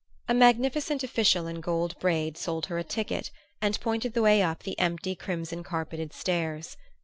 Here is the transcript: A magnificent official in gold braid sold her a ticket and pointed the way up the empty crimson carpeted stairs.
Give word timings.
A 0.27 0.33
magnificent 0.33 1.03
official 1.03 1.45
in 1.45 1.61
gold 1.61 1.95
braid 1.99 2.35
sold 2.35 2.65
her 2.65 2.79
a 2.79 2.83
ticket 2.83 3.29
and 3.61 3.79
pointed 3.81 4.15
the 4.15 4.23
way 4.23 4.41
up 4.41 4.63
the 4.63 4.79
empty 4.79 5.13
crimson 5.13 5.61
carpeted 5.63 6.11
stairs. 6.11 6.75